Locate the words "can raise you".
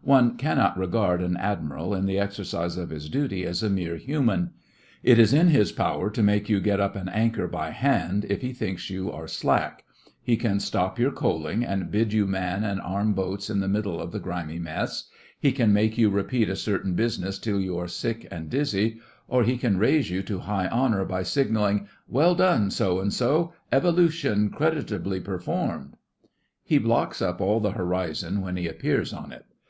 19.58-20.22